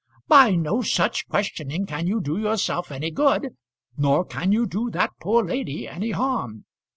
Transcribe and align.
By 0.27 0.55
no 0.55 0.81
such 0.81 1.27
questioning 1.27 1.85
can 1.85 2.07
you 2.07 2.21
do 2.21 2.39
yourself 2.39 2.91
any 2.91 3.11
good, 3.11 3.49
nor 3.95 4.25
can 4.25 4.51
you 4.51 4.65
do 4.65 4.89
that 4.89 5.11
poor 5.19 5.43
lady 5.45 5.87
any 5.87 6.09
harm." 6.09 6.65